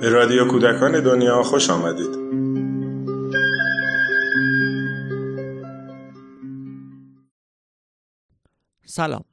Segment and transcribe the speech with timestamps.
[0.00, 2.18] به رادیو کودکان دنیا خوش آمدید.
[8.84, 9.24] سلام.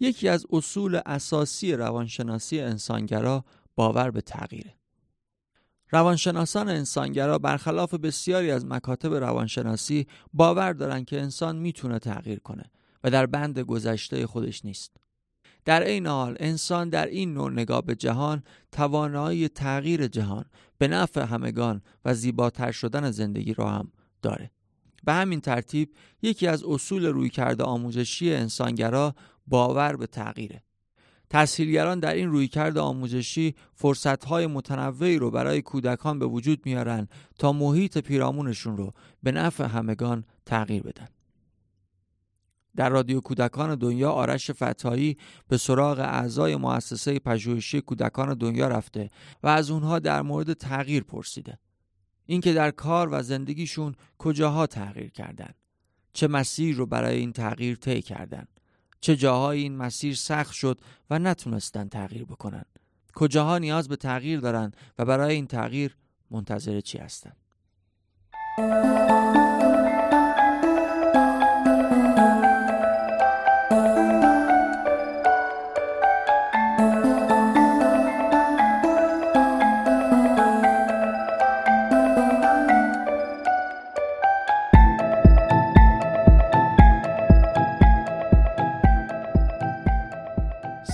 [0.00, 3.44] یکی از اصول اساسی روانشناسی انسانگرا
[3.74, 4.74] باور به تغییره.
[5.90, 12.70] روانشناسان انسانگرا برخلاف بسیاری از مکاتب روانشناسی باور دارند که انسان می‌تونه تغییر کنه.
[13.04, 14.96] و در بند گذشته خودش نیست.
[15.64, 18.42] در این حال انسان در این نوع نگاه به جهان
[18.72, 20.44] توانایی تغییر جهان
[20.78, 23.92] به نفع همگان و زیباتر شدن زندگی را هم
[24.22, 24.50] داره.
[25.04, 29.14] به همین ترتیب یکی از اصول رویکرد آموزشی انسانگرا
[29.46, 30.62] باور به تغییره.
[31.30, 37.98] تحصیلگران در این رویکرد آموزشی فرصتهای متنوعی رو برای کودکان به وجود میارن تا محیط
[37.98, 41.08] پیرامونشون رو به نفع همگان تغییر بدن.
[42.78, 45.16] در رادیو کودکان دنیا آرش فتایی
[45.48, 49.10] به سراغ اعضای مؤسسه پژوهشی کودکان دنیا رفته
[49.42, 51.58] و از اونها در مورد تغییر پرسیده.
[52.26, 55.50] اینکه در کار و زندگیشون کجاها تغییر کردن؟
[56.12, 58.46] چه مسیر رو برای این تغییر طی کردن؟
[59.00, 62.64] چه جاهایی این مسیر سخت شد و نتونستن تغییر بکنن؟
[63.14, 65.96] کجاها نیاز به تغییر دارن و برای این تغییر
[66.30, 67.32] منتظر چی هستن؟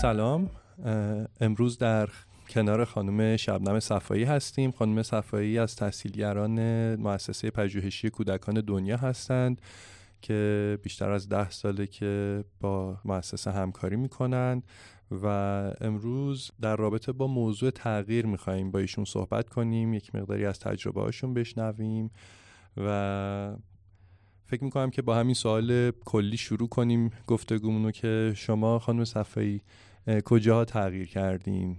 [0.04, 0.50] سلام.
[1.40, 2.08] امروز در
[2.48, 4.70] کنار خانم شبنم صفایی هستیم.
[4.70, 6.60] خانم صفایی از تحصیلگران
[6.94, 9.60] مؤسسه پژوهشی کودکان دنیا هستند
[10.22, 14.62] که بیشتر از ده ساله که با مؤسسه همکاری می‌کنند
[15.10, 15.26] و
[15.80, 19.94] امروز در رابطه با موضوع تغییر میخواییم با ایشون صحبت کنیم.
[19.94, 22.10] یک مقداری از تجربه هاشون بشنویم
[22.76, 23.56] و
[24.46, 29.60] فکر می‌کنم که با همین سوال کلی شروع کنیم گفتگومونو که شما خانم صفایی
[30.24, 31.76] کجاها تغییر کردین؟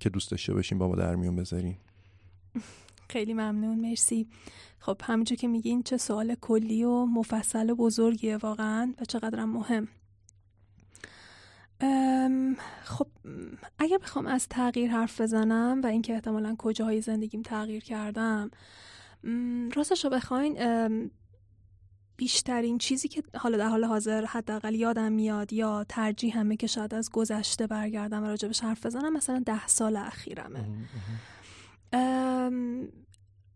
[0.00, 1.76] که دوست داشته باشین با ما در میون بذارین.
[3.08, 4.28] خیلی ممنون مرسی.
[4.78, 9.88] خب همینجور که میگین چه سوال کلی و مفصل و بزرگیه واقعا و چقدرم مهم.
[12.82, 13.06] خب
[13.78, 18.50] اگر بخوام از تغییر حرف بزنم و اینکه احتمالا کجاهای زندگیم تغییر کردم
[19.76, 20.58] راستش رو بخواین
[22.18, 26.94] بیشترین چیزی که حالا در حال حاضر حداقل یادم میاد یا ترجیح همه که شاید
[26.94, 30.64] از گذشته برگردم و راجبش حرف بزنم مثلا ده سال اخیرمه.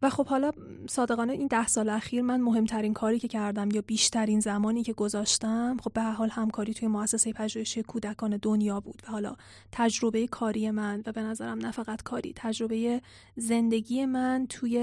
[0.03, 0.50] و خب حالا
[0.89, 5.77] صادقانه این ده سال اخیر من مهمترین کاری که کردم یا بیشترین زمانی که گذاشتم
[5.84, 9.37] خب به حال همکاری توی مؤسسه پژوهشی کودکان دنیا بود و حالا
[9.73, 13.03] تجربه کاری من و به نظرم نه فقط کاری تجربه
[13.37, 14.79] زندگی من توی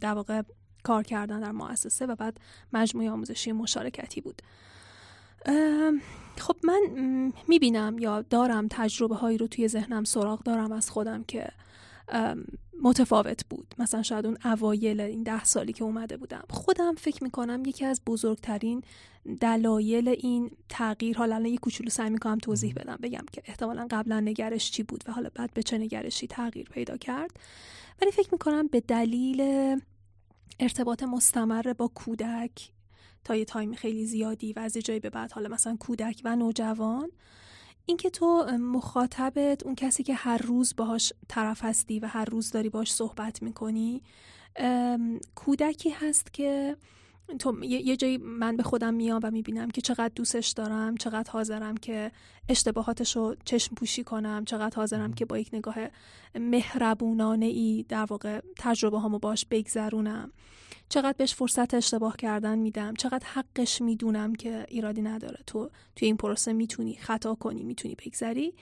[0.00, 0.42] در واقع
[0.82, 2.40] کار کردن در مؤسسه و بعد
[2.72, 4.42] مجموعه آموزشی مشارکتی بود.
[6.38, 6.80] خب من
[7.48, 11.48] می‌بینم یا دارم تجربه هایی رو توی ذهنم سراغ دارم از خودم که
[12.82, 13.74] متفاوت بود.
[13.78, 16.44] مثلا شاید اون اوایل این ده سالی که اومده بودم.
[16.50, 18.82] خودم فکر می‌کنم یکی از بزرگترین
[19.40, 24.20] دلایل این تغییر حالا الان یه کوچولو سعی می‌کنم توضیح بدم بگم که احتمالا قبلا
[24.20, 27.30] نگرش چی بود و حالا بعد به چه نگرشی تغییر پیدا کرد.
[28.02, 29.40] ولی فکر می‌کنم به دلیل
[30.60, 32.72] ارتباط مستمر با کودک
[33.24, 37.10] تا یه تایم خیلی زیادی و از جایی به بعد حالا مثلا کودک و نوجوان.
[37.86, 42.68] اینکه تو مخاطبت اون کسی که هر روز باهاش طرف هستی و هر روز داری
[42.68, 44.02] باش صحبت می‌کنی
[45.34, 46.76] کودکی هست که
[47.38, 51.76] تو یه جایی من به خودم میام و می‌بینم که چقدر دوستش دارم چقدر حاضرم
[51.76, 52.12] که
[52.48, 55.74] اشتباهاتش رو چشم پوشی کنم چقدر حاضرم که با یک نگاه
[56.34, 60.32] مهربونانه ای در واقع تجربه هامو باش بگذرونم.
[60.88, 65.38] چقدر بهش فرصت اشتباه کردن میدم چقدر حقش می‌دونم که ایرادی نداره.
[65.46, 68.54] تو توی این پروسه می‌تونی خطا کنی می‌تونی بگذری.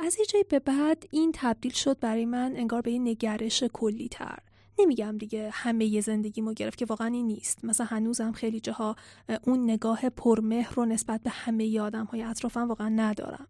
[0.00, 4.08] از یه جایی به بعد این تبدیل شد برای من انگار به یه نگرش کلی
[4.08, 4.38] تر
[4.78, 7.64] نمیگم دیگه همه یه زندگیمو گرفت که واقعا این نیست.
[7.64, 8.96] مثلا هنوزم خیلی جاها
[9.42, 13.46] اون نگاه پرمهر رو نسبت به همه ی آدم های اطرافم واقعا ندارم.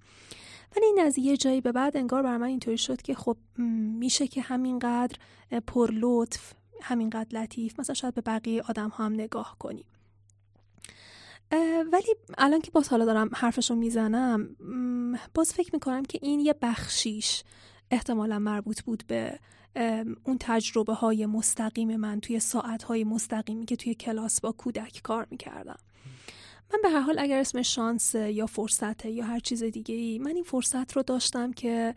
[0.76, 3.36] ولی این از یه جایی به بعد انگار بر من اینطوری شد که خب
[3.98, 5.16] میشه که همینقدر
[5.66, 6.52] پر لطف
[6.82, 9.84] همینقدر لطیف مثلا شاید به بقیه آدم هم نگاه کنیم
[11.92, 14.56] ولی الان که باز حالا دارم حرفشو می‌زنم
[15.34, 17.42] باز فکر می‌کنم که این یه بخشیش.
[17.90, 19.38] احتمالا مربوط بود به
[20.24, 25.26] اون تجربه های مستقیم من توی ساعت های مستقیمی که توی کلاس با کودک کار
[25.30, 25.78] می‌کردم.
[26.72, 30.34] من به هر حال اگر اسم شانس یا فرصت یا هر چیز دیگه ای من
[30.34, 31.94] این فرصت رو داشتم که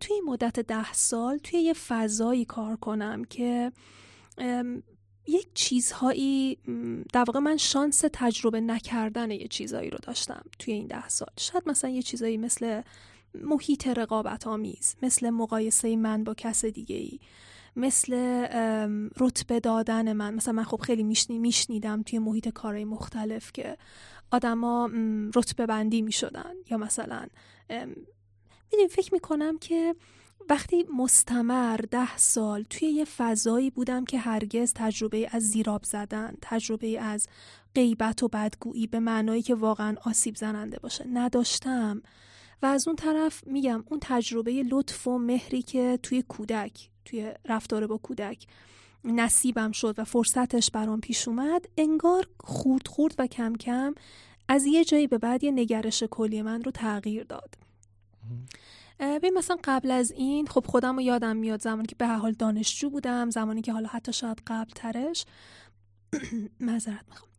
[0.00, 3.72] توی این مدت ده سال توی یه فضایی کار کنم که
[5.26, 6.58] یک چیزهایی
[7.12, 11.28] در واقع من شانس تجربه نکردن یه چیزهایی رو داشتم توی این ده سال.
[11.38, 12.82] شاید مثلا یه چیزایی مثل
[13.42, 17.20] محیط رقابت آمیز مثل مقایسه من با کس دیگه ای
[17.76, 18.14] مثل
[19.20, 20.34] رتبه دادن من.
[20.34, 23.76] مثلا من خب خیلی میشنی میشنیدم توی محیط کارهای مختلف که
[24.30, 24.90] آدما
[25.34, 27.26] رتبه بندی می‌شدن یا مثلا
[27.70, 29.94] می‌دونی فکر می‌کنم که
[30.48, 37.00] وقتی مستمر ده سال توی یه فضایی بودم که هرگز تجربه از زیراب زدن تجربه
[37.00, 37.26] از
[37.74, 42.02] غیبت و بدگویی به معنایی که واقعا آسیب زننده باشه نداشتم
[42.62, 47.86] و از اون طرف میگم اون تجربه لطف و مهری که توی کودک توی رفتار
[47.86, 48.46] با کودک
[49.04, 53.94] نصیبم شد و فرصتش برام پیش اومد انگار خورد خورد و کم کم
[54.48, 57.54] از یه جایی به بعد یه نگرش کلی من رو تغییر داد.
[59.00, 62.90] ببین مثلا قبل از این خب خودم رو یادم میاد زمانی که به حال دانشجو
[62.90, 65.24] بودم زمانی که حالا حتی شاید قبل ترش
[66.60, 67.33] معذرت می‌خوام.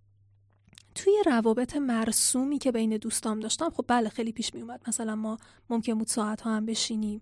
[0.96, 5.38] توی روابط مرسومی که بین دوستام داشتم خب بله خیلی پیش می اومد مثلا ما
[5.70, 7.20] ممکن بود ساعت ها هم بشینیم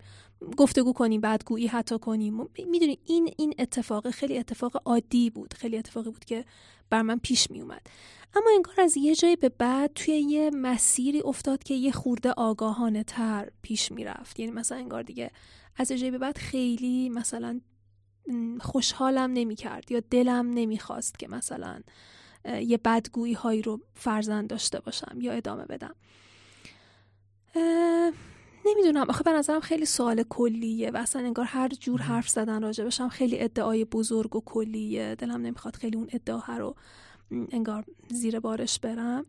[0.58, 2.50] گفتگو کنیم بدگویی حتی کنیم.
[2.68, 6.46] می‌دونی این این اتفاق خیلی اتفاق عادی بود خیلی اتفاقی بود که
[6.90, 7.88] بر من پیش می اومد
[8.36, 13.04] اما انگار از یه جایی به بعد توی یه مسیری افتاد که یه خورده آگاهانه
[13.04, 14.40] تر پیش می‌رفت.
[14.40, 15.32] یعنی مثلا انگار دیگه
[15.78, 17.62] از یه جایی به بعد خیلی مثلا
[18.60, 21.82] خوشحالم نمی کرد یا دلم نمی‌خواست که مثلا
[22.46, 25.96] یه بدگویی هایی رو فرزند داشته باشم یا ادامه بدم.
[28.66, 29.10] نمی‌دونم.
[29.10, 33.10] آخه به نظرم خیلی سوال کلیه و اصلا انگار هر جور حرف زدن راجع بشم
[33.10, 35.16] خیلی ادعای بزرگ و کلیه.
[35.16, 36.76] دلم نمی‌خواد خیلی اون ادعا رو
[37.32, 39.26] انگار زیر بارش برم.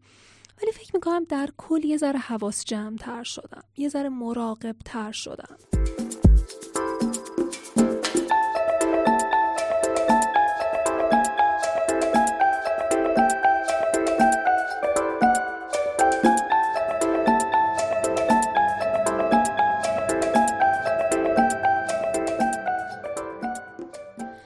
[0.62, 3.62] ولی فکر می‌کنم در کل یه ذره حواس جمع تر شدم.
[3.76, 5.56] یه ذره مراقب تر شدم.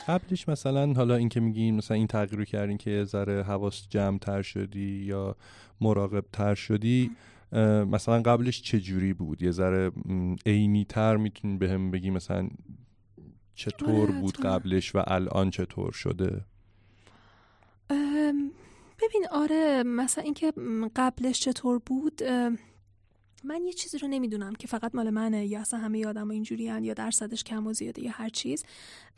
[0.09, 4.43] قبلش مثلا حالا اینکه میگین مثلا این تغییر رو کردین که ذره حواس جمع تر
[4.43, 5.37] شدی یا
[5.81, 7.11] مراقب تر شدی
[7.87, 9.93] مثلا قبلش چه جوری بود؟ یه ذره
[10.47, 12.49] عینی تر می‌تونی به هم بگی مثلا
[13.55, 16.45] چطور بود قبلش و الان چطور شده؟
[19.03, 20.53] ببین آره مثلا اینکه
[20.97, 22.23] قبلش چطور بود
[23.45, 26.95] من یه چیزی رو نمی‌دونم که فقط مال منه یا اصلا همه آدم اینجوری یا
[26.95, 28.65] درصدش کم و زیاده یا هر چیز.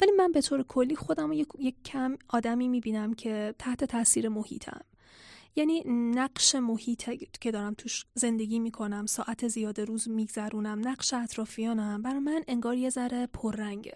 [0.00, 4.80] ولی من به طور کلی خودم یک, یک کم آدمی می‌بینم که تحت تاثیر محیطم.
[5.56, 5.82] یعنی
[6.14, 12.42] نقش محیط که دارم توش زندگی می‌کنم ساعت زیاده روز میگذرونم نقش اطرافیانم برای من
[12.48, 13.94] انگار یه ذره پررنگه.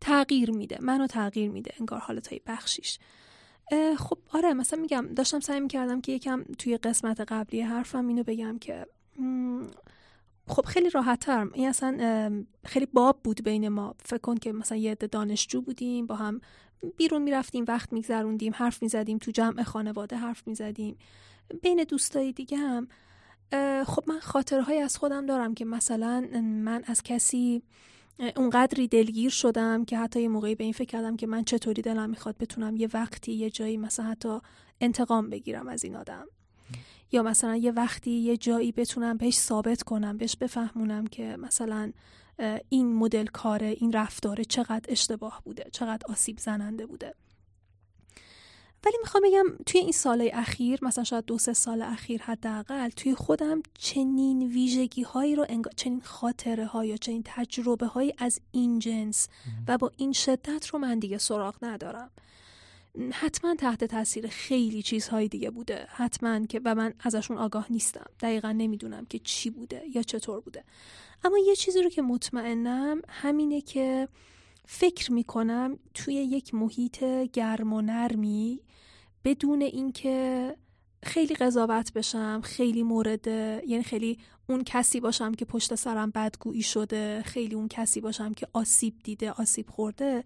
[0.00, 2.98] تغییر میده منو تغییر میده انگار حالتهای بخشیش.
[3.98, 8.58] خب آره مثلا میگم داشتم سعی می‌کردم که یکم توی قسمت قبلی حرفم اینو بگم
[8.58, 8.86] که
[10.48, 13.94] خب خیلی راحتتر این اصلا خیلی باب بود بین ما.
[13.98, 16.40] فکر کن که مثلا یه عده دانشجو بودیم با هم
[16.96, 20.96] بیرون می‌رفتیم وقت میگذروندیم حرف می‌زدیم تو جمع خانواده حرف می‌زدیم.
[21.62, 22.88] بین دوستای دیگه هم
[23.84, 27.62] خب من خاطرهایی از خودم دارم که مثلا من از کسی
[28.36, 32.10] اونقدری دلگیر شدم که حتی یه موقعی به این فکر کردم که من چطوری دلم
[32.10, 34.38] می‌خواد بتونم یه وقتی یه جایی مثلا حتی
[34.80, 36.26] انتقام بگیرم از این آدم.
[37.12, 41.92] یا مثلا یه وقتی یه جایی بتونم بهش ثابت کنم بهش بفهمونم که مثلا
[42.68, 47.14] این مدل کاره این رفتاره چقدر اشتباه بوده چقدر آسیب زننده بوده.
[48.86, 53.14] ولی می‌خوام بگم توی این سال اخیر مثلا شاید دو سه سال اخیر حداقل توی
[53.14, 55.46] خودم چنین ویژگی هایی رو
[55.76, 59.28] چنین خاطره های یا چنین تجربه هایی از این جنس
[59.68, 62.10] و با این شدت رو من دیگه سراغ ندارم.
[63.12, 65.86] حتما تحت تاثیر خیلی چیزهای دیگه بوده.
[65.88, 68.06] حتما که و من ازشون آگاه نیستم.
[68.20, 70.64] دقیقا نمی‌دونم که چی بوده یا چطور بوده.
[71.24, 74.08] اما یه چیزی رو که مطمئنم همینه که
[74.66, 78.60] فکر می‌کنم توی یک محیط گرم و نرمی
[79.24, 80.56] بدون اینکه
[81.04, 84.18] خیلی قضاوت بشم خیلی مورد یعنی خیلی
[84.48, 89.30] اون کسی باشم که پشت سرم بدگویی شده خیلی اون کسی باشم که آسیب دیده
[89.30, 90.24] آسیب خورده.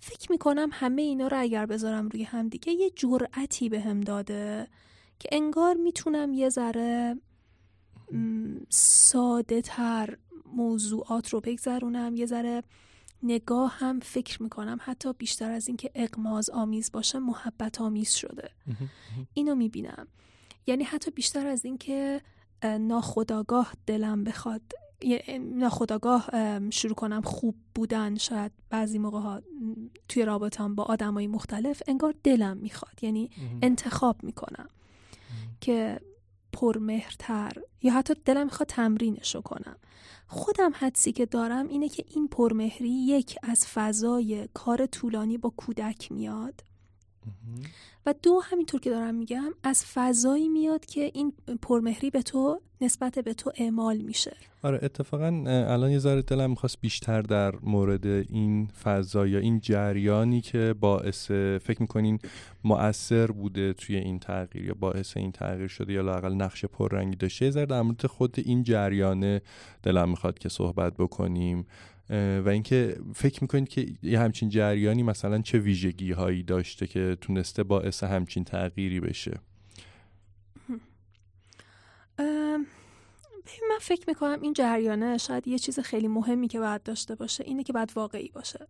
[0.00, 4.68] فکر می‌کنم همه اینا رو اگر بذارم روی هم دیگه یه جرأتی به هم داده
[5.18, 7.16] که انگار می‌تونم یه ذره
[8.68, 10.16] ساده تر
[10.54, 12.62] موضوعات رو بگذرونم یه ذره
[13.22, 18.50] نگاه هم فکر می‌کنم حتی بیشتر از اینکه اقماز آمیز باشه محبت آمیز شده.
[19.34, 20.06] اینو می‌بینم.
[20.66, 22.20] یعنی حتی بیشتر از اینکه
[22.80, 24.62] ناخداگاه دلم بخواد
[25.40, 26.30] ناخداگاه
[26.70, 29.42] شروع کنم خوب بودن شاید بعضی موقع ها
[30.08, 33.30] توی رابطم با آدمای مختلف انگار دلم می‌خواد یعنی
[33.62, 34.68] انتخاب می‌کنم
[35.60, 36.00] که
[36.56, 39.76] پرمهرتر یا حتی دلم می‌خواد تمرینشو کنم.
[40.26, 46.12] خودم حدسی که دارم اینه که این پرمهری یک از فضای کار طولانی با کودک
[46.12, 46.62] میاد.
[48.06, 53.18] و دو همینطور که دارم میگم از فضایی میاد که این پرمهری به تو نسبت
[53.18, 54.36] به تو اعمال میشه.
[54.62, 60.40] آره اتفاقا الان یه ذره دلم می‌خواست بیشتر در مورد این فضا یا این جریانی
[60.40, 62.18] که باعث فکر می‌کنین
[62.64, 67.44] مؤثر بوده توی این تغییر یا باعث این تغییر شده یا لاقل نقش پررنگی داشته.
[67.44, 69.42] یه ذره در مورد خود این جریانه
[69.82, 71.66] دلم می‌خواد که صحبت بکنیم.
[72.10, 77.62] و اینکه فکر می‌کنید که یه همچین جریانی مثلا چه ویژگی هایی داشته که تونسته
[77.62, 79.40] باعث همچین تغییری بشه؟
[83.70, 87.62] من فکر می‌کنم این جریانه شاید یه چیز خیلی مهمی که باید داشته باشه اینه
[87.62, 88.66] که باید واقعی باشه.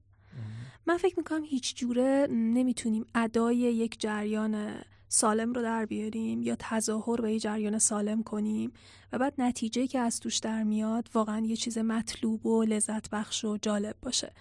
[0.87, 4.75] من فکر می‌کنم هیچ جوره نمی‌تونیم ادای یک جریان
[5.09, 8.73] سالم رو در بیاریم یا تظاهر به یه جریان سالم کنیم
[9.13, 13.45] و بعد نتیجه که از توش در میاد واقعا یه چیز مطلوب و لذت بخش
[13.45, 14.33] و جالب باشه.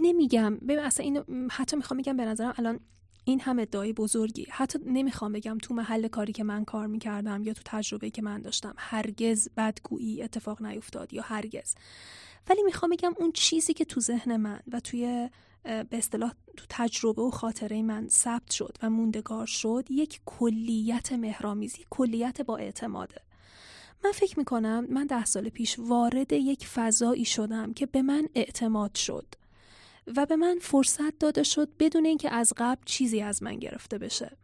[0.00, 2.80] نمیگم ببین اصلا اینو حتی می‌خوام میگم به نظرم الان
[3.24, 4.46] این هم ادعای بزرگی.
[4.50, 8.42] حتی نمی‌خوام بگم تو محل کاری که من کار می‌کردم یا تو تجربه که من
[8.42, 11.74] داشتم هرگز بدگویی اتفاق نیفتاد یا هرگز.
[12.48, 15.30] ولی می‌خوام بگم اون چیزی که تو ذهن من و توی
[15.62, 21.84] به اصطلاح تو تجربه و خاطره من ثبت شد و موندگار شد یک کلیت مهرامیزی
[21.90, 23.20] کلیت با اعتماده.
[24.04, 28.94] من فکر می‌کنم من ده سال پیش وارد یک فضایی شدم که به من اعتماد
[28.94, 29.26] شد
[30.16, 34.36] و به من فرصت داده شد بدون اینکه از قبل چیزی از من گرفته بشه.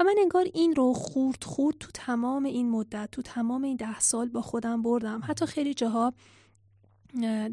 [0.00, 4.00] و من انگار این رو خورد خورد تو تمام این مدت تو تمام این ده
[4.00, 5.22] سال با خودم بردم.
[5.24, 6.12] حتی خیلی جاها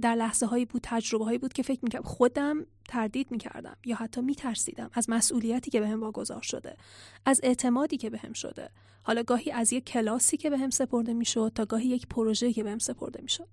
[0.01, 4.21] در لحظه هایی بود تجربه هایی بود که فکر می‌کردم خودم تردید می‌کردم یا حتی
[4.21, 6.77] میترسیدم از مسئولیتی که بهم واگذار شده
[7.25, 8.69] از اعتمادی که بهم شده.
[9.03, 12.79] حالا گاهی از یک کلاسی که بهم سپرده می‌شد تا گاهی یک پروژه که بهم
[12.79, 13.47] سپرده می‌شد.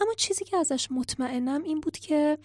[0.00, 2.38] اما چیزی که ازش مطمئنم این بود که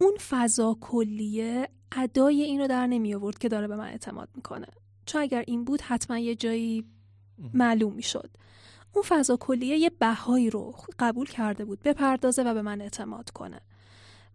[0.00, 4.66] اون فضا کلیه ادای این رو در نمی آورد که داره به من اعتماد می‌کنه.
[5.06, 6.84] چون اگر این بود حتما یه جایی
[7.54, 8.30] معلوم می‌شد.
[8.92, 13.60] اون فضا کلیه یه بهایی رو قبول کرده بود بپردازه و به من اعتماد کنه.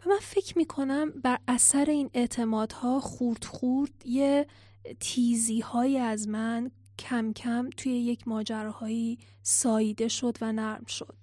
[0.05, 4.47] و من فکر می‌کنم بر اثر این اعتمادها خورد خورد یه
[5.00, 11.17] تیزی های از من کم کم توی یک ماجراهایی ساییده شد و نرم شد.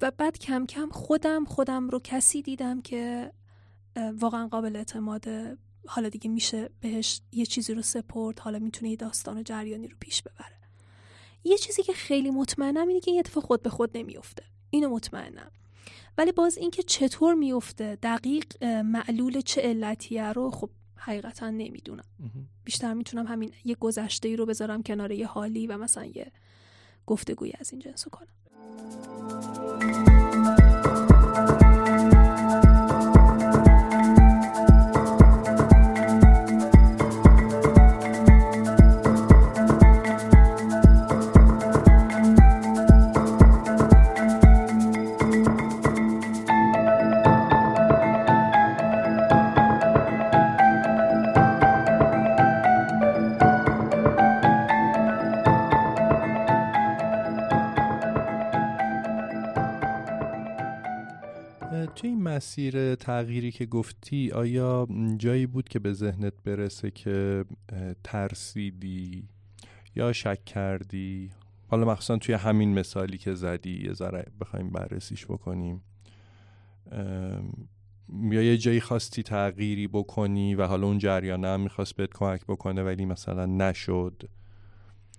[0.00, 3.32] و بعد کم کم خودم خودم رو کسی دیدم که
[3.96, 9.38] واقعا قابل اعتماده حالا دیگه میشه بهش یه چیزی رو سپرد حالا می‌تونه یه داستان
[9.38, 10.61] و جریانی رو پیش ببره.
[11.44, 15.50] یه چیزی که خیلی مطمئنم اینه که این اتفاق خود به خود نمیفته اینو مطمئنم.
[16.18, 22.04] ولی باز اینکه چطور میفته دقیق معلول چه علتیه رو خب حقیقتا نمی‌دونم.
[22.64, 26.32] بیشتر می‌تونم همین یه گذشته ای رو بذارم کنار یه حالی و مثلا یه
[27.06, 28.28] گفتگویی از این جنسو کنم.
[62.62, 67.44] مسیر تغییری که گفتی آیا جایی بود که به ذهنت برسه که
[68.04, 69.28] ترسیدی
[69.96, 71.30] یا شک کردی؟
[71.68, 75.82] حالا مخصوصا توی همین مثالی که زدی یه ذره بخوایم بررسیش بکنیم.
[78.08, 82.82] یا یه جایی خواستی تغییری بکنی و حالا اون جریانه هم می‌خواست بهت کمک بکنه
[82.82, 84.22] ولی مثلا نشد؟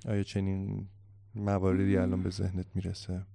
[0.08, 0.88] آیا چنین
[1.36, 3.26] مواردی الان به ذهنت می‌رسه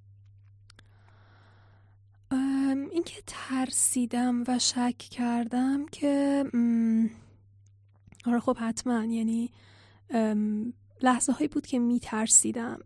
[2.93, 6.45] اینکه ترسیدم و شک کردم که
[8.27, 9.51] آره خب حتما یعنی
[11.03, 12.81] لحظه هایی بود که می ترسیدم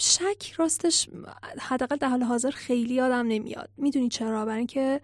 [0.00, 1.08] شک راستش
[1.60, 3.70] حداقل در حال حاضر خیلی یادم نمیاد.
[3.76, 5.00] می‌دونی چرا؟ برای اینکه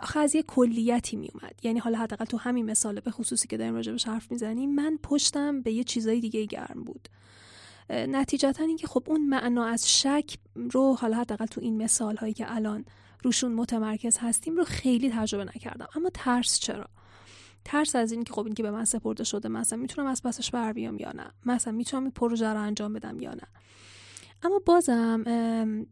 [0.00, 1.54] آخه از یه کلیتی میومد.
[1.62, 5.62] یعنی حالا حداقل تو همین مثال به خصوصی که داریم راجبش حرف می‌زنیم من پشتم
[5.62, 7.08] به یه چیزای دیگه گرم بود.
[7.90, 10.38] نتیجتا اینکه خب اون معنا از شک
[10.70, 12.84] رو حالا حداقل تو این مثال هایی که الان
[13.22, 15.88] روشون متمرکز هستیم رو خیلی تجربه نکردم.
[15.96, 16.86] اما ترس چرا؟
[17.64, 20.50] ترس از این که خب این که به من سپرده شده مثلا می‌تونم از پسش
[20.50, 23.46] بر بیام یا نه؟ مثلا می‌تونم این پروژه رو انجام بدم یا نه؟
[24.42, 25.24] اما بازم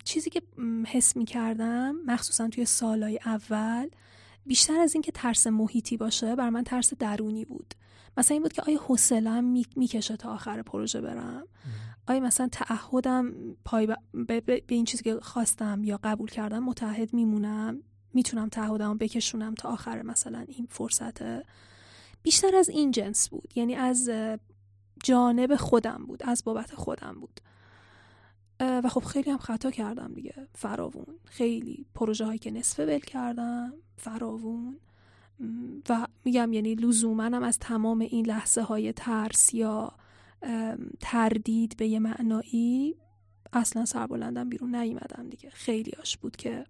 [0.05, 0.43] چیزی که
[0.87, 3.89] حس می کردم مخصوصا توی سالهای اول
[4.47, 7.75] بیشتر از اینکه ترس محیطی باشه بر من ترس درونی بود.
[8.17, 11.47] مثلا این بود که آیا حوصله‌ام می‌کشه تا آخر پروژه برم؟
[12.09, 13.33] آیا مثلا تعهدم
[13.65, 17.83] پای به, به این چیزی که خواستم یا قبول کردم متحد میمونم؟
[18.15, 21.23] می‌تونم تعهدم بکشونم تا آخر مثلا این فرصت
[22.23, 23.53] بیشتر از این جنس بود.
[23.55, 24.11] یعنی از
[25.05, 27.41] جانب خودم بود از بابت خودم بود.
[28.61, 30.35] و خب خیلی هم خطا کردم دیگه.
[30.55, 31.07] فراوون.
[31.25, 33.73] خیلی پروژه هایی که نصف ول کردم.
[33.97, 34.81] فراوون.
[35.89, 39.93] و میگم یعنی لزومنم از تمام این لحظه های ترس یا
[41.01, 42.97] تردید به یه معنایی
[43.53, 45.51] اصلا سربلندم بیرون نیومدم دیگه.
[45.51, 46.65] خیلی آش بود که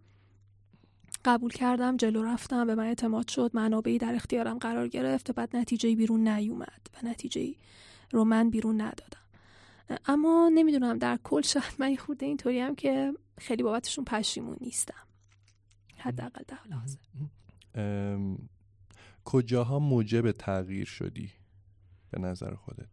[1.24, 5.56] قبول کردم جلو رفتم به من اعتماد شد منابعی در اختیارم قرار گرفت و بعد
[5.56, 7.54] نتیجه بیرون نیومد و نتیجه
[8.10, 9.20] رو من بیرون ندادم.
[10.06, 15.06] اما نمی‌دونم در کل شاید من خورده اینطوری هم که خیلی بابتشون پشیمون نیستم.
[15.96, 16.98] حداقل در حال حاضر.
[19.24, 21.30] کجاها موجب تغییر شدی
[22.10, 22.88] به نظر خودت؟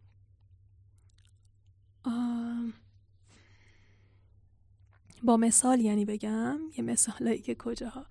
[5.24, 8.06] با مثال یعنی بگم یه مثالایی که کجاها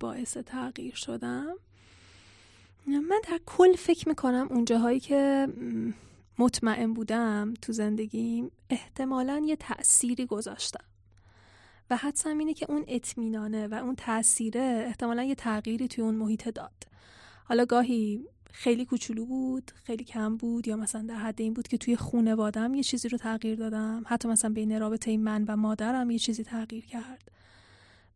[0.00, 1.54] باعث تغییر شدم.
[2.86, 5.48] من در کل فکر می‌کنم اونجاهایی که
[6.38, 10.84] مطمئن بودم تو زندگیم احتمالا یه تأثیری گذاشتم.
[11.90, 16.48] و حدسم اینه که اون اطمینانه و اون تأثیره احتمالا یه تغییری توی اون محیط
[16.48, 16.86] داد.
[17.44, 21.78] حالا گاهی خیلی کوچولو بود خیلی کم بود یا مثلا در حد این بود که
[21.78, 24.02] توی خونوادم یه چیزی رو تغییر دادم.
[24.06, 27.32] حتی مثلا بین رابطه من و مادرم یه چیزی تغییر کرد.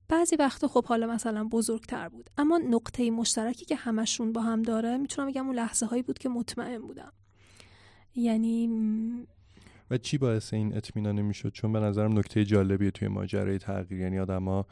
[0.09, 2.31] بعضی وقتا خب حالا مثلا بزرگتر بود.
[2.39, 6.29] اما نقطه مشترکی که همشون با هم داره می‌تونم بگم اون لحظه هایی بود که
[6.29, 7.12] مطمئن بودم.
[8.15, 8.69] یعنی
[9.91, 14.01] و چی باعث این اطمینان نمی‌شد چون به نظرم نکته جالبیه توی ماجرای تغییر.
[14.01, 14.66] یعنی آدما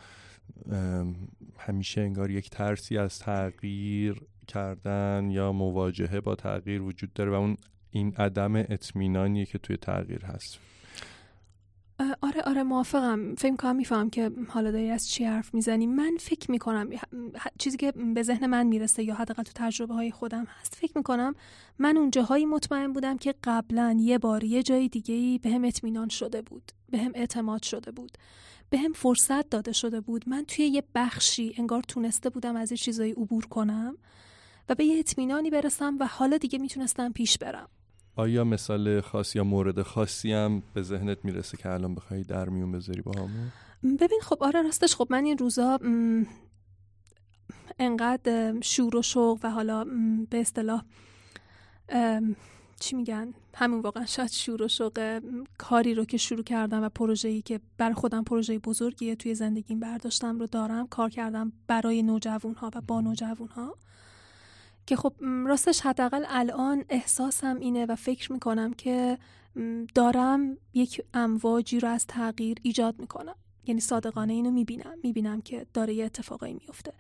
[1.59, 7.57] همیشه انگار یک ترسی از تغییر کردن یا مواجهه با تغییر وجود داره و اون
[7.91, 10.59] این عدم اطمینانیه که توی تغییر هست.
[12.23, 13.35] آره آره موافقم.
[13.35, 15.87] فکر کنم میفهم که حالا داری از چی حرف می‌زنی.
[15.87, 16.89] من فکر می‌کنم
[17.59, 21.35] چیزی که به ذهن من می‌رسه یا حداقل تو تجربه های خودم هست فکر می‌کنم
[21.79, 25.65] من اون جاهایی مطمئن بودم که قبلا یه بار یه جای دیگه ای به هم
[25.65, 28.19] اطمینان شده بود به هم اعتماد شده بود
[28.71, 30.29] به هم فرصت داده شده بود.
[30.29, 33.97] من توی یه بخشی انگار تونسته بودم از یه چیزایی عبور کنم.
[34.69, 37.69] و به یه اطمینانی برسم و حالا دیگه می‌تونستم پیش برم.
[38.17, 42.73] آیا مثال خاص یا مورد خاصی هم به ذهنت می‌رسه که الان بخوای در میون
[42.73, 43.53] بذاری با همون؟
[44.01, 45.79] ببین خب آره راستش خب من این روزا
[47.79, 49.85] انقدر شور و شوق و حالا
[50.31, 50.83] به اصطلاح
[52.81, 55.23] چی میگن؟ همون واقعا شاید شور و شوق
[55.59, 60.39] کاری رو که شروع کردم و پروژه‌ای که بر خودم پروژه بزرگیه توی زندگیم برداشتم
[60.39, 63.77] رو دارم کار کردم برای نوجوان ها و با نوجوان ها
[64.91, 65.13] که خب
[65.47, 69.19] راستش حداقل الان احساسم اینه و فکر می‌کنم که
[69.95, 73.35] دارم یک امواجی رو از تغییر ایجاد می‌کنم.
[73.67, 76.93] یعنی صادقانه اینو می‌بینم می‌بینم که داره یه اتفاقایی میفته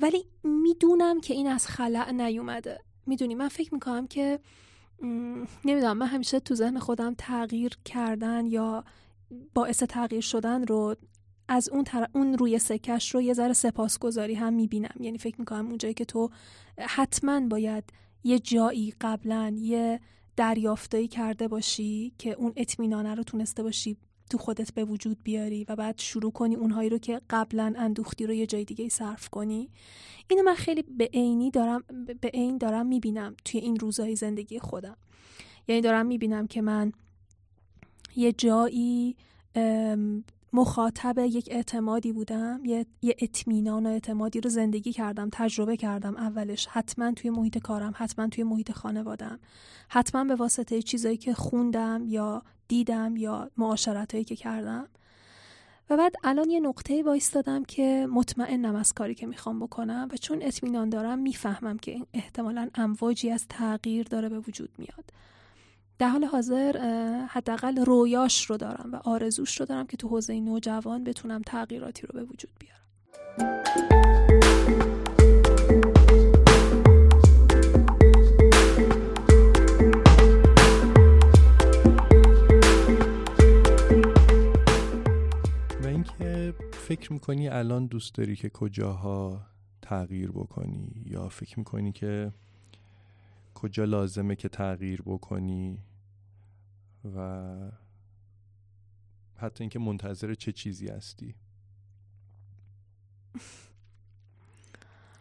[0.00, 2.80] ولی می‌دونم که این از خلع نیومده.
[3.06, 4.40] می‌دونی من فکر می‌کنم که
[5.64, 8.84] نمی‌دونم من همیشه تو ذهن خودم تغییر کردن یا
[9.54, 10.96] باعث تغییر شدن رو
[11.48, 14.94] از اون, اون روی سکش رو یه ذره سپاسگزاری هم می‌بینم.
[15.00, 16.30] یعنی فکر می‌کنم اونجایی که تو
[16.78, 17.84] حتما باید
[18.24, 20.00] یه جایی قبلا یه
[20.36, 23.96] دریافتایی کرده باشی که اون اطمینانه رو تونسته باشی
[24.30, 28.34] تو خودت به وجود بیاری و بعد شروع کنی اونهایی رو که قبلا اندوختی رو
[28.34, 29.70] یه جای دیگه صرف کنی.
[30.30, 31.84] اینو من خیلی به عینی دارم
[32.20, 34.96] به عین دارم می‌بینم توی این روزهای زندگی خودم.
[35.68, 36.92] یعنی دارم می‌بینم که من
[38.16, 39.16] یه جایی
[40.54, 46.66] مخاطب یک اعتمادی بودم یه, اطمینان و اعتمادی رو زندگی کردم تجربه کردم اولش.
[46.70, 49.38] حتما توی محیط کارم حتما توی محیط خانوادم
[49.88, 54.88] حتما به واسطه چیزایی که خوندم یا دیدم یا معاشرتهایی که کردم.
[55.90, 60.42] و بعد الان یه نقطه وایستادم که مطمئنم از کاری که می‌خوام بکنم و چون
[60.42, 65.04] اطمینان دارم می‌فهمم که احتمالا امواجی از تغییر داره به وجود میاد.
[65.98, 66.76] در حال حاضر
[67.30, 72.20] حداقل رویاش رو دارم و آرزوش رو دارم که تو حوزه نوجوان بتونم تغییراتی رو
[72.20, 72.80] به وجود بیارم.
[85.82, 89.40] و اینکه فکر می‌کنی الان دوست داری که کجاها
[89.82, 92.32] تغییر بکنی یا فکر می‌کنی که
[93.64, 95.78] کجا لازمه که تغییر بکنی
[97.16, 97.70] و
[99.36, 101.34] حتی اینکه منتظر چه چیزی هستی؟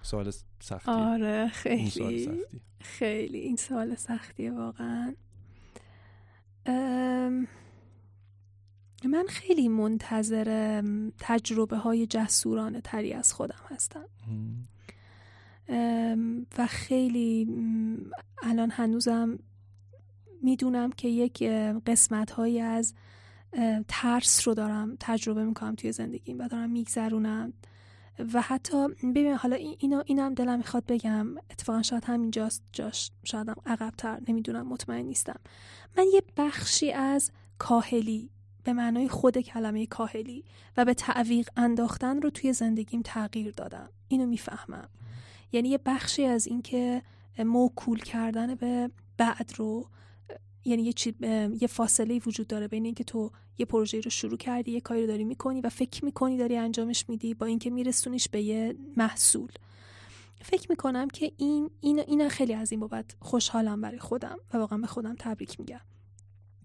[0.02, 2.42] سوال سختیه آره این سوال خیلی
[2.80, 3.38] خیلی.
[3.38, 5.16] این سوال سختیه واقعا.
[9.06, 10.82] من خیلی منتظر
[11.20, 14.10] تجربه های جسورانه تری از خودم هستم.
[16.58, 17.48] و خیلی
[18.44, 19.40] الان هنوزم
[20.42, 21.44] می‌دونم که یک
[21.86, 22.94] قسمت هایی از
[23.88, 27.54] ترس رو دارم تجربه می‌کنم توی زندگیم و دارم میگذرونم.
[28.34, 31.28] و حتی ببین حالا این- اینا اینم دلم می‌خواد بگم.
[31.52, 35.40] اتفاقا شاید همینجاست جاش شایدم عقبتر نمی‌دونم مطمئن نیستم.
[35.98, 38.30] من یه بخشی از کاهلی
[38.64, 40.44] به معنای خود کلمه کاهلی
[40.78, 43.90] و به تعویق انداختن رو توی زندگیم تغییر دادم.
[44.08, 44.90] اینو می‌فهمم.
[45.54, 47.02] یعنی یه بخشی از اینکه
[47.40, 49.90] موکول کردن به بعد رو
[50.66, 51.16] یعنی یه, چی...
[51.62, 55.08] یه فاصله وجود داره بین اینکه تو یه پروژه رو شروع کردی یه کاری رو
[55.08, 59.52] داری می‌کنی و فکر می‌کنی داری انجامش میدی با اینکه میرسونیش به یه محصول.
[60.42, 64.78] فکر می‌کنم که این این این خیلی از این بابت خوشحالم برای خودم و واقعا
[64.78, 65.82] به خودم تبریک میگم.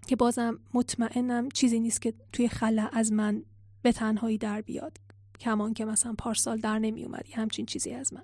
[0.06, 3.42] که بازم مطمئنم چیزی نیست که توی خلا از من
[3.82, 4.98] به تنهایی در بیاد.
[5.40, 8.22] کمان که مثلا پارسال در نمی همچین چیزی از من.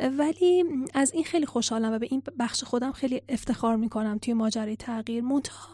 [0.00, 4.76] ولی از این خیلی خوشحالم و به این بخش خودم خیلی افتخار می‌کنم توی ماجرای
[4.76, 5.24] تغییر.
[5.24, 5.68] منتها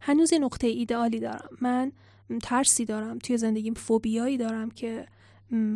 [0.00, 1.56] هنوز یه نقطه ایدئالی دارم.
[1.60, 1.92] من
[2.42, 5.06] ترسی دارم توی زندگیم فوبیایی دارم که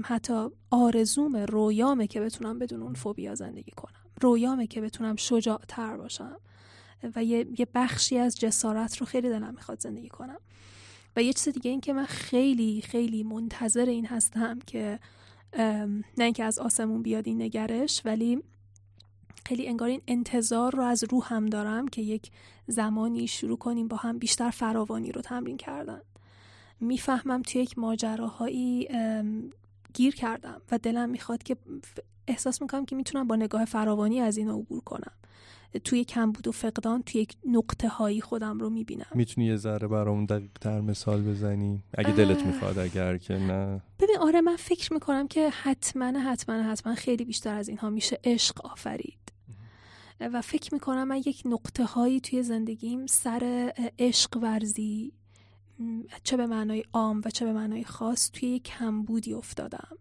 [0.04, 4.00] حتی آرزوم رویامه که بتونم بدون اون فوبیا زندگی کنم.
[4.20, 6.36] رویامه که بتونم شجاع تر باشم.
[7.16, 10.38] و یه, یه بخشی از جسارت رو خیلی دلم می‌خواد زندگی کنم.
[11.16, 14.98] و یه چیز دیگه این که من خیلی خیلی منتظر این هستم که
[15.58, 18.42] نه اینکه از آسمون بیاد این نگرش ولی
[19.46, 22.30] خیلی انگار این انتظار رو از روحم دارم که یک
[22.66, 26.00] زمانی شروع کنیم با هم بیشتر فراوانی رو تمرین کردن.
[26.80, 28.88] می‌فهمم توی یک ماجراهایی
[29.94, 31.56] گیر کردم و دلم می‌خواد که
[32.28, 35.12] احساس می‌کنم که می‌تونم با نگاه فراوانی از این عبور کنم.
[35.84, 39.06] توی کمبود و فقدان توی یک نقطه هایی خودم رو می‌بینم.
[39.14, 42.46] می‌تونی یه ذره برامون دقیق تر مثال بزنی؟ اگه دلت.
[42.46, 43.80] می‌خواد اگر که نه.
[43.98, 48.66] ببین آره من فکر می‌کنم که حتما حتما حتما خیلی بیشتر از اینها میشه عشق
[48.66, 49.32] آفرید.
[50.20, 55.12] و فکر می‌کنم من یک نقطه هایی توی زندگیم سر عشق ورزی
[56.24, 59.98] چه به معنای عام و چه به معنای خاص توی یک کمبودی افتادم.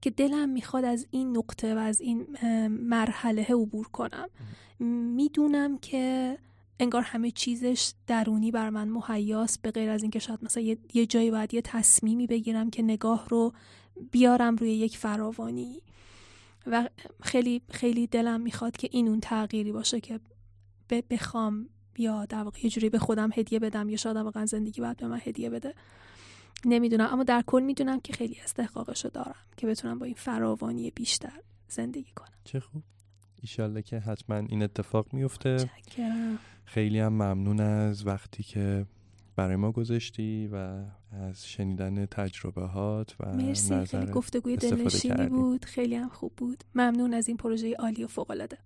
[0.00, 2.26] که دلم می‌خواد از این نقطه و از این
[2.68, 4.28] مرحله عبور کنم.
[5.14, 6.38] می‌دونم که
[6.80, 10.62] انگار همه چیزش درونی بر من مهیاست به غیر از اینکه شاید مثلا
[10.94, 13.52] یه, جایی باید یه تصمیمی بگیرم که نگاه رو
[14.10, 15.82] بیارم روی یک فراوانی.
[16.66, 16.88] و
[17.22, 20.20] خیلی خیلی دلم می‌خواد که این اون تغییری باشه که
[21.10, 24.96] بخوام یا در واقع یه جوری به خودم هدیه بدم یا شاید واقعا زندگی باید
[24.96, 25.74] به من هدیه بده.
[26.64, 31.40] نمی‌دونم اما در کل می‌دونم که خیلی استحقاقشو دارم که بتونم با این فراوانی بیشتر
[31.68, 32.38] زندگی کنم.
[32.44, 32.82] چه خوب.
[33.42, 38.86] ایشالله که حتما این اتفاق میفته چکرم خیلی هم ممنون از وقتی که
[39.36, 43.84] برای ما گذاشتی و از شنیدن تجربه هات و مرسی.
[43.84, 45.26] خیلی گفتگوی دلنشینی.
[45.28, 45.64] بود.
[45.64, 46.64] خیلی هم خوب بود.
[46.74, 48.58] ممنون از این پروژه عالی و فوق العاده